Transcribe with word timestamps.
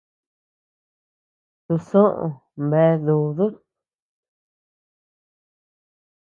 Tusoʼö 1.65 2.25
bea 2.69 2.93
dúdut. 3.05 3.55